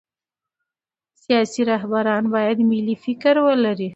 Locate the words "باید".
2.33-2.57